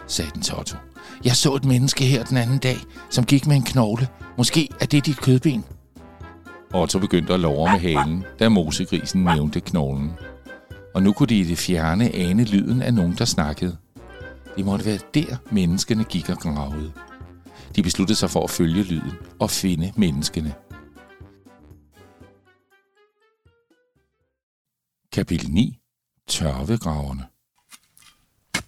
sagde 0.07 0.31
den 0.35 0.43
til 0.43 0.55
Otto. 0.55 0.77
Jeg 1.25 1.37
så 1.37 1.55
et 1.55 1.65
menneske 1.65 2.05
her 2.05 2.25
den 2.25 2.37
anden 2.37 2.59
dag, 2.59 2.77
som 3.11 3.25
gik 3.25 3.47
med 3.47 3.57
en 3.57 3.63
knogle. 3.63 4.09
Måske 4.39 4.69
er 4.81 4.87
det 4.87 5.07
dit 5.07 5.21
kødben. 5.21 5.65
Otto 6.75 6.99
begyndte 6.99 7.35
at 7.35 7.41
lovre 7.41 7.73
med 7.73 7.81
halen, 7.81 8.25
da 8.39 8.49
mosegrisen 8.49 9.25
nævnte 9.25 9.61
knoglen. 9.61 10.13
Og 10.95 11.03
nu 11.03 11.13
kunne 11.13 11.27
de 11.27 11.39
i 11.39 11.45
det 11.45 11.59
fjerne 11.59 12.15
ane 12.15 12.45
lyden 12.45 12.83
af 12.83 12.95
nogen, 12.95 13.15
der 13.19 13.25
snakkede. 13.25 13.77
Det 14.57 14.65
måtte 14.65 14.85
være 14.85 14.99
der, 15.15 15.37
menneskene 15.51 16.05
gik 16.05 16.29
og 16.29 16.37
gravede. 16.37 16.93
De 17.77 17.83
besluttede 17.83 18.19
sig 18.19 18.31
for 18.31 18.45
at 18.45 18.51
følge 18.51 18.83
lyden 18.83 19.13
og 19.41 19.51
finde 19.51 19.93
menneskene. 19.97 20.55
Kapitel 25.13 25.51
9. 25.51 25.79
Tørvegraverne 26.29 27.27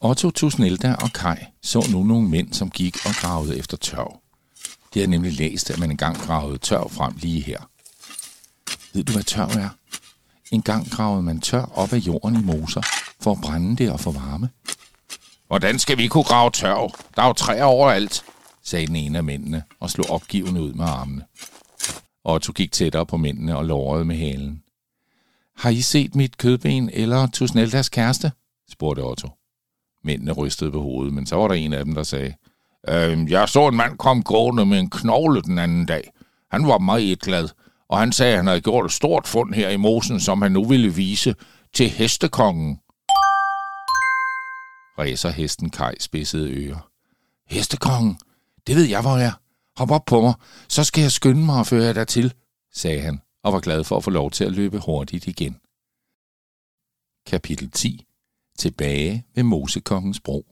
Otto, 0.01 0.31
Tusnelda 0.31 0.95
og 0.95 1.13
Kai 1.13 1.37
så 1.63 1.87
nu 1.93 2.03
nogle 2.03 2.29
mænd, 2.29 2.53
som 2.53 2.71
gik 2.71 3.07
og 3.07 3.13
gravede 3.15 3.59
efter 3.59 3.77
tørv. 3.77 4.21
De 4.95 4.99
havde 4.99 5.11
nemlig 5.11 5.33
læst, 5.33 5.71
at 5.71 5.79
man 5.79 5.91
engang 5.91 6.17
gravede 6.17 6.59
tørv 6.59 6.91
frem 6.91 7.15
lige 7.17 7.41
her. 7.41 7.71
Ved 8.95 9.05
du, 9.05 9.13
hvad 9.13 9.23
tørv 9.23 9.51
er? 9.51 9.69
En 10.51 10.63
gang 10.63 10.91
gravede 10.91 11.23
man 11.23 11.41
tør 11.41 11.63
op 11.63 11.93
af 11.93 11.99
jorden 11.99 12.37
i 12.37 12.43
moser 12.43 12.83
for 13.21 13.33
at 13.33 13.41
brænde 13.41 13.77
det 13.77 13.93
og 13.93 14.01
få 14.01 14.11
varme. 14.11 14.49
Hvordan 15.51 15.79
skal 15.79 15.99
vi 15.99 16.07
kunne 16.07 16.25
grave 16.25 16.51
tørv? 16.51 16.91
Der 17.17 17.23
er 17.23 17.27
jo 17.27 17.33
træer 17.33 17.65
overalt, 17.65 18.25
sagde 18.63 18.87
den 18.87 18.97
ene 18.97 19.19
af 19.19 19.25
mændene 19.25 19.63
og 19.81 19.91
slog 19.91 20.11
opgivende 20.11 20.63
ud 20.63 20.73
med 20.73 20.85
armene. 20.85 21.25
Otto 22.25 22.53
gik 22.53 22.73
tættere 22.73 23.07
på 23.07 23.17
mændene 23.17 23.57
og 23.57 23.65
lårede 23.65 24.05
med 24.05 24.17
halen. 24.17 24.63
Har 25.57 25.71
I 25.71 25.81
set 25.81 26.15
mit 26.15 26.39
kødben 26.39 26.91
eller 26.93 27.27
Tusneldas 27.27 27.89
kæreste? 27.89 28.33
spurgte 28.71 29.01
Otto. 29.01 29.29
Mændene 30.05 30.33
rystede 30.33 30.71
på 30.71 30.83
hovedet, 30.83 31.15
men 31.15 31.27
så 31.27 31.37
var 31.37 31.49
der 31.49 31.55
en 31.55 31.73
af 31.73 31.85
dem, 31.85 31.95
der 31.95 32.03
sagde, 32.03 32.35
øh, 32.89 33.31
Jeg 33.31 33.49
så 33.49 33.69
en 33.69 33.77
mand 33.77 33.99
komme 33.99 34.23
gående 34.23 34.67
med 34.67 34.79
en 34.79 34.91
knogle 34.91 35.43
den 35.43 35.59
anden 35.59 35.87
dag. 35.87 36.11
Han 36.51 36.67
var 36.67 36.79
meget 36.79 37.21
glad, 37.21 37.49
og 37.89 37.99
han 37.99 38.13
sagde, 38.13 38.33
at 38.33 38.39
han 38.39 38.47
havde 38.47 38.61
gjort 38.61 38.85
et 38.85 38.93
stort 38.93 39.27
fund 39.27 39.55
her 39.55 39.69
i 39.69 39.77
mosen, 39.77 40.21
som 40.21 40.43
han 40.43 40.53
nu 40.53 40.65
ville 40.65 40.95
vise 40.95 41.35
til 41.75 41.91
hestekongen. 41.91 42.79
Ræser 45.01 45.31
hesten 45.31 45.71
Kai 45.71 45.95
spidsede 46.01 46.51
ører. 46.51 46.91
Hestekongen, 47.47 48.19
det 48.67 48.77
ved 48.77 48.85
jeg, 48.85 49.01
hvor 49.01 49.17
jeg 49.17 49.27
er. 49.27 49.33
Hop 49.77 49.91
op 49.91 50.05
på 50.05 50.21
mig, 50.21 50.35
så 50.69 50.85
skal 50.85 51.03
jeg 51.03 51.13
skynde 51.13 51.45
mig 51.45 51.59
og 51.59 51.67
føre 51.67 51.85
jer 51.85 51.93
dertil, 51.93 52.35
sagde 52.73 53.01
han, 53.01 53.21
og 53.43 53.53
var 53.53 53.61
glad 53.61 53.85
for 53.85 53.97
at 53.97 54.05
få 54.05 54.11
lov 54.11 54.31
til 54.31 54.45
at 54.45 54.53
løbe 54.53 54.79
hurtigt 54.79 55.27
igen. 55.27 55.57
Kapitel 57.27 57.71
10 57.71 58.07
tilbage 58.59 59.27
ved 59.35 59.43
Mosekongens 59.43 60.21
bro. 60.21 60.47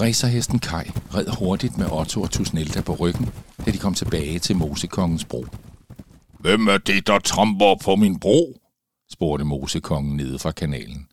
Racerhesten 0.00 0.58
Kai 0.58 0.90
red 1.14 1.38
hurtigt 1.38 1.78
med 1.78 1.90
Otto 1.92 2.22
og 2.22 2.30
Tusnelda 2.30 2.80
på 2.80 2.94
ryggen, 2.94 3.28
da 3.66 3.70
de 3.70 3.78
kom 3.78 3.94
tilbage 3.94 4.38
til 4.38 4.56
Mosekongens 4.56 5.24
bro. 5.24 5.46
Hvem 6.40 6.68
er 6.68 6.78
det, 6.78 7.06
der 7.06 7.18
tramper 7.18 7.74
på 7.84 7.96
min 7.96 8.20
bro? 8.20 8.60
spurgte 9.10 9.44
Mosekongen 9.44 10.16
nede 10.16 10.38
fra 10.38 10.52
kanalen. 10.52 11.08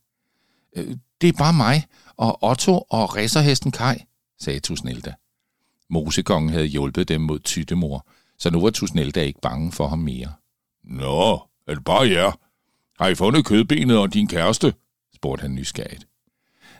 Øh, 0.75 0.97
det 1.21 1.29
er 1.29 1.37
bare 1.37 1.53
mig 1.53 1.85
og 2.17 2.43
Otto 2.43 2.85
og 2.89 3.15
racerhesten 3.15 3.71
Kai, 3.71 3.95
sagde 4.39 4.59
Tusnelda. 4.59 5.13
Mosekongen 5.89 6.49
havde 6.49 6.65
hjulpet 6.65 7.07
dem 7.07 7.21
mod 7.21 7.39
Tyttemor, 7.39 8.05
så 8.39 8.49
nu 8.49 8.61
var 8.61 8.69
Tusnelda 8.69 9.21
ikke 9.21 9.41
bange 9.41 9.71
for 9.71 9.87
ham 9.87 9.99
mere. 9.99 10.33
Nå, 10.83 11.33
er 11.67 11.73
det 11.73 11.85
bare 11.85 12.09
jer? 12.09 12.31
Har 12.99 13.07
I 13.07 13.15
fundet 13.15 13.45
kødbenet 13.45 13.97
og 13.97 14.13
din 14.13 14.27
kæreste? 14.27 14.73
spurgte 15.15 15.41
han 15.41 15.55
nysgerrigt. 15.55 16.07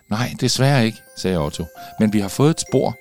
Nej, 0.09 0.33
desværre 0.41 0.85
ikke, 0.85 0.97
sagde 1.17 1.37
Otto. 1.37 1.65
Men 1.99 2.13
vi 2.13 2.19
har 2.19 2.27
fået 2.27 2.49
et 2.49 2.63
spor. 2.69 2.97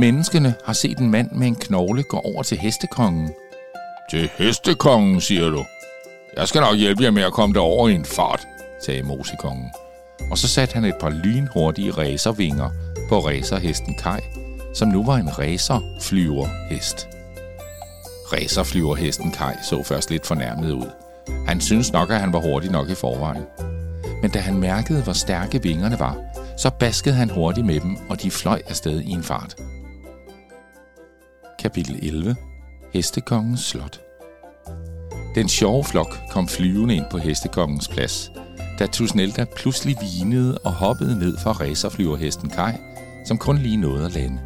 Menneskene 0.00 0.54
har 0.64 0.72
set 0.72 0.98
en 0.98 1.10
mand 1.10 1.32
med 1.32 1.46
en 1.46 1.54
knogle 1.54 2.02
gå 2.02 2.18
over 2.18 2.42
til 2.42 2.58
hestekongen. 2.58 3.30
Til 4.10 4.30
hestekongen, 4.38 5.20
siger 5.20 5.50
du? 5.50 5.64
Jeg 6.36 6.48
skal 6.48 6.60
nok 6.60 6.76
hjælpe 6.76 7.02
jer 7.02 7.10
med 7.10 7.22
at 7.22 7.32
komme 7.32 7.54
derover 7.54 7.88
i 7.88 7.94
en 7.94 8.04
fart, 8.04 8.46
sagde 8.84 9.02
Mosekongen. 9.02 9.70
Og 10.30 10.38
så 10.38 10.48
satte 10.48 10.74
han 10.74 10.84
et 10.84 10.94
par 11.00 11.10
lynhurtige 11.10 11.90
racervinger 11.90 12.70
på 13.08 13.18
racerhesten 13.18 13.94
Kai, 13.94 14.20
som 14.74 14.88
nu 14.88 15.04
var 15.04 15.16
en 15.16 15.38
racerflyverhest. 15.38 17.08
Racerflyverhesten 18.32 19.32
Kai 19.32 19.54
så 19.62 19.82
først 19.82 20.10
lidt 20.10 20.26
fornærmet 20.26 20.72
ud. 20.72 20.90
Han 21.46 21.60
syntes 21.60 21.92
nok, 21.92 22.10
at 22.10 22.20
han 22.20 22.32
var 22.32 22.40
hurtig 22.40 22.70
nok 22.70 22.90
i 22.90 22.94
forvejen 22.94 23.44
men 24.22 24.30
da 24.30 24.38
han 24.38 24.58
mærkede, 24.58 25.02
hvor 25.02 25.12
stærke 25.12 25.62
vingerne 25.62 25.98
var, 25.98 26.16
så 26.56 26.70
baskede 26.70 27.14
han 27.14 27.30
hurtigt 27.30 27.66
med 27.66 27.80
dem, 27.80 27.96
og 28.08 28.22
de 28.22 28.30
fløj 28.30 28.62
afsted 28.66 29.00
i 29.00 29.10
en 29.10 29.22
fart. 29.22 29.56
Kapitel 31.58 31.98
11. 32.02 32.36
Hestekongens 32.92 33.60
slot 33.60 34.00
Den 35.34 35.48
sjove 35.48 35.84
flok 35.84 36.18
kom 36.30 36.48
flyvende 36.48 36.94
ind 36.94 37.04
på 37.10 37.18
hestekongens 37.18 37.88
plads, 37.88 38.30
da 38.78 38.86
Tusnelda 38.86 39.44
pludselig 39.56 39.96
vinede 40.00 40.58
og 40.58 40.72
hoppede 40.72 41.18
ned 41.18 41.38
fra 41.38 41.52
racerflyverhesten 41.52 42.50
Kai, 42.50 42.72
som 43.26 43.38
kun 43.38 43.58
lige 43.58 43.76
nåede 43.76 44.04
at 44.04 44.14
lande. 44.14 44.38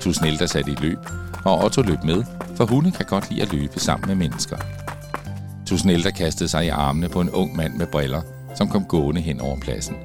Tusnelda 0.00 0.46
satte 0.46 0.70
i 0.70 0.76
løb, 0.80 0.98
og 1.44 1.64
Otto 1.64 1.82
løb 1.82 2.04
med, 2.04 2.24
for 2.54 2.66
hunde 2.66 2.90
kan 2.90 3.06
godt 3.06 3.30
lide 3.30 3.42
at 3.42 3.52
løbe 3.52 3.80
sammen 3.80 4.08
med 4.08 4.14
mennesker. 4.14 4.56
Tusnelda 5.66 6.10
kastede 6.10 6.48
sig 6.48 6.66
i 6.66 6.68
armene 6.68 7.08
på 7.08 7.20
en 7.20 7.30
ung 7.30 7.56
mand 7.56 7.74
med 7.74 7.86
briller– 7.86 8.22
som 8.58 8.68
kom 8.68 8.84
gående 8.84 9.20
hen 9.20 9.40
over 9.40 9.56
pladsen. 9.56 9.96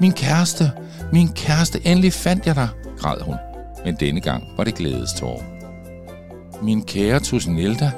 Min 0.00 0.12
kæreste, 0.12 0.72
min 1.12 1.28
kæreste, 1.28 1.86
endelig 1.86 2.12
fandt 2.12 2.46
jeg 2.46 2.54
dig, 2.54 2.68
græd 2.98 3.20
hun. 3.20 3.36
Men 3.84 3.96
denne 4.00 4.20
gang 4.20 4.44
var 4.56 4.64
det 4.64 4.74
glædestår. 4.74 5.44
Min 6.62 6.82
kære 6.82 7.20
Tusnelda, 7.20 7.90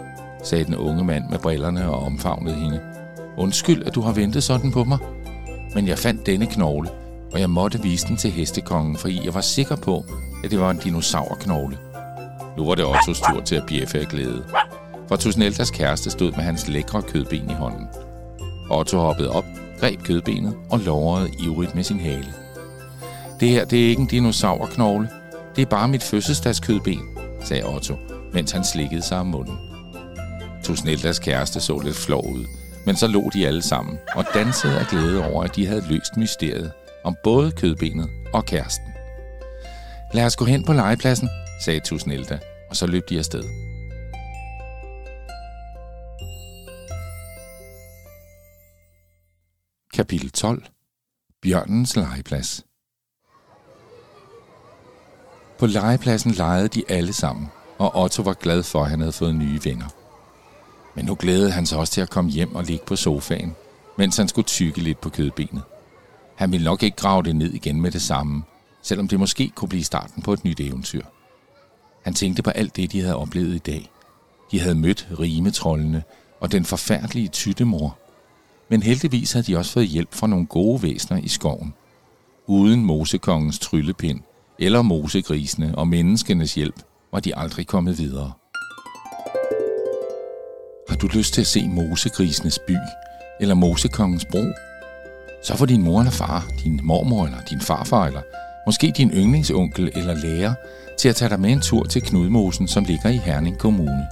sagde 0.44 0.64
den 0.64 0.76
unge 0.76 1.04
mand 1.04 1.24
med 1.30 1.38
brillerne 1.38 1.90
og 1.90 1.98
omfavnede 1.98 2.56
hende. 2.56 2.80
Undskyld, 3.38 3.86
at 3.86 3.94
du 3.94 4.00
har 4.00 4.12
ventet 4.12 4.44
sådan 4.44 4.72
på 4.72 4.84
mig. 4.84 4.98
Men 5.74 5.88
jeg 5.88 5.98
fandt 5.98 6.26
denne 6.26 6.46
knogle, 6.46 6.90
og 7.32 7.40
jeg 7.40 7.50
måtte 7.50 7.82
vise 7.82 8.06
den 8.08 8.16
til 8.16 8.30
hestekongen, 8.30 8.96
fordi 8.96 9.24
jeg 9.24 9.34
var 9.34 9.40
sikker 9.40 9.76
på, 9.76 10.04
at 10.44 10.50
det 10.50 10.60
var 10.60 10.70
en 10.70 10.78
dinosaurknogle. 10.78 11.78
Nu 12.56 12.66
var 12.66 12.74
det 12.74 12.84
Ottos 12.84 13.20
tur 13.20 13.40
til 13.40 13.56
at 13.56 13.66
bjeffe 13.66 14.00
af 14.00 14.06
glæde. 14.06 14.44
For 15.08 15.16
Tusneldas 15.16 15.70
kæreste 15.70 16.10
stod 16.10 16.32
med 16.32 16.44
hans 16.44 16.68
lækre 16.68 17.02
kødben 17.02 17.50
i 17.50 17.54
hånden. 17.54 17.86
Otto 18.70 18.98
hoppede 18.98 19.30
op, 19.30 19.44
greb 19.80 20.02
kødbenet 20.02 20.54
og 20.70 20.78
lovrede 20.78 21.30
ivrigt 21.44 21.74
med 21.74 21.84
sin 21.84 22.00
hale. 22.00 22.34
Det 23.40 23.48
her, 23.48 23.64
det 23.64 23.84
er 23.84 23.88
ikke 23.88 24.02
en 24.02 24.08
dinosaurknogle. 24.08 25.08
Det 25.56 25.62
er 25.62 25.66
bare 25.66 25.88
mit 25.88 26.02
fødselsdagskødben, 26.02 27.00
sagde 27.44 27.64
Otto, 27.74 27.94
mens 28.32 28.52
han 28.52 28.64
slikkede 28.64 29.02
sig 29.02 29.18
om 29.18 29.26
munden. 29.26 29.58
Tusneldas 30.64 31.18
kæreste 31.18 31.60
så 31.60 31.78
lidt 31.78 31.96
flov 31.96 32.32
ud, 32.32 32.44
men 32.86 32.96
så 32.96 33.06
lå 33.06 33.30
de 33.34 33.46
alle 33.46 33.62
sammen 33.62 33.98
og 34.14 34.24
dansede 34.34 34.78
af 34.80 34.86
glæde 34.86 35.24
over, 35.30 35.44
at 35.44 35.56
de 35.56 35.66
havde 35.66 35.84
løst 35.88 36.16
mysteriet 36.16 36.72
om 37.04 37.16
både 37.24 37.50
kødbenet 37.50 38.08
og 38.32 38.44
kæresten. 38.44 38.92
Lad 40.14 40.24
os 40.24 40.36
gå 40.36 40.44
hen 40.44 40.64
på 40.64 40.72
legepladsen, 40.72 41.28
sagde 41.64 41.80
Tusnelda, 41.80 42.38
og 42.70 42.76
så 42.76 42.86
løb 42.86 43.08
de 43.08 43.18
afsted. 43.18 43.44
Kapitel 49.94 50.30
12 50.30 50.62
Bjørnens 51.42 51.96
legeplads 51.96 52.64
På 55.58 55.66
legepladsen 55.66 56.30
legede 56.30 56.68
de 56.68 56.84
alle 56.88 57.12
sammen, 57.12 57.48
og 57.78 58.02
Otto 58.02 58.22
var 58.22 58.34
glad 58.34 58.62
for, 58.62 58.82
at 58.82 58.90
han 58.90 59.00
havde 59.00 59.12
fået 59.12 59.34
nye 59.34 59.60
venner. 59.64 60.07
Men 60.94 61.04
nu 61.04 61.16
glædede 61.18 61.50
han 61.50 61.66
sig 61.66 61.78
også 61.78 61.92
til 61.92 62.00
at 62.00 62.10
komme 62.10 62.30
hjem 62.30 62.54
og 62.54 62.64
ligge 62.64 62.84
på 62.86 62.96
sofaen, 62.96 63.54
mens 63.98 64.16
han 64.16 64.28
skulle 64.28 64.46
tykke 64.46 64.80
lidt 64.80 65.00
på 65.00 65.08
kødbenet. 65.08 65.62
Han 66.34 66.52
ville 66.52 66.64
nok 66.64 66.82
ikke 66.82 66.96
grave 66.96 67.22
det 67.22 67.36
ned 67.36 67.52
igen 67.52 67.80
med 67.80 67.90
det 67.90 68.02
samme, 68.02 68.42
selvom 68.82 69.08
det 69.08 69.20
måske 69.20 69.48
kunne 69.54 69.68
blive 69.68 69.84
starten 69.84 70.22
på 70.22 70.32
et 70.32 70.44
nyt 70.44 70.60
eventyr. 70.60 71.02
Han 72.04 72.14
tænkte 72.14 72.42
på 72.42 72.50
alt 72.50 72.76
det, 72.76 72.92
de 72.92 73.00
havde 73.00 73.16
oplevet 73.16 73.54
i 73.54 73.58
dag. 73.58 73.90
De 74.50 74.60
havde 74.60 74.74
mødt 74.74 75.08
rimetrollene 75.20 76.02
og 76.40 76.52
den 76.52 76.64
forfærdelige 76.64 77.28
tyttemor. 77.28 77.98
Men 78.68 78.82
heldigvis 78.82 79.32
havde 79.32 79.46
de 79.46 79.56
også 79.56 79.72
fået 79.72 79.86
hjælp 79.86 80.14
fra 80.14 80.26
nogle 80.26 80.46
gode 80.46 80.82
væsner 80.82 81.18
i 81.18 81.28
skoven. 81.28 81.74
Uden 82.46 82.84
mosekongens 82.84 83.58
tryllepind 83.58 84.20
eller 84.58 84.82
mosegrisene 84.82 85.78
og 85.78 85.88
menneskenes 85.88 86.54
hjælp 86.54 86.82
var 87.12 87.20
de 87.20 87.36
aldrig 87.36 87.66
kommet 87.66 87.98
videre. 87.98 88.32
Har 90.88 90.96
du 90.96 91.06
lyst 91.06 91.34
til 91.34 91.40
at 91.40 91.46
se 91.46 91.68
mosegrisenes 91.68 92.58
by 92.58 92.76
eller 93.40 93.54
mosekongens 93.54 94.24
bro? 94.24 94.44
Så 95.42 95.56
får 95.56 95.66
din 95.66 95.82
mor 95.82 96.00
eller 96.00 96.12
far, 96.12 96.46
din 96.64 96.80
mormor 96.82 97.26
eller 97.26 97.38
din 97.50 97.60
farfar 97.60 98.06
eller 98.06 98.20
måske 98.66 98.92
din 98.96 99.10
yndlingsonkel 99.10 99.92
eller 99.94 100.14
lærer 100.14 100.54
til 100.98 101.08
at 101.08 101.16
tage 101.16 101.28
dig 101.28 101.40
med 101.40 101.50
en 101.50 101.60
tur 101.60 101.84
til 101.84 102.02
Knudmosen, 102.02 102.68
som 102.68 102.84
ligger 102.84 103.08
i 103.08 103.16
Herning 103.16 103.58
Kommune. 103.58 104.06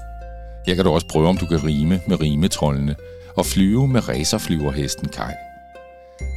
Her 0.67 0.75
kan 0.75 0.85
du 0.85 0.91
også 0.91 1.07
prøve, 1.07 1.29
om 1.29 1.37
du 1.37 1.47
kan 1.47 1.65
rime 1.65 2.01
med 2.07 2.21
rimetrollene 2.21 2.97
og 3.37 3.47
flyve 3.47 3.89
med 3.89 4.09
racerflyverhesten 4.09 5.09
Kai. 5.09 5.33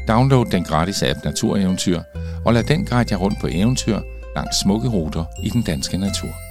Download 0.07 0.45
den 0.45 0.63
gratis 0.63 1.03
app 1.03 1.25
Natureventyr 1.25 2.01
og 2.45 2.53
lad 2.53 2.63
den 2.63 2.85
guide 2.85 3.07
jer 3.11 3.17
rundt 3.17 3.39
på 3.41 3.47
eventyr 3.51 3.99
langs 4.35 4.59
smukke 4.59 4.89
ruter 4.89 5.25
i 5.43 5.49
den 5.49 5.61
danske 5.61 5.97
natur. 5.97 6.48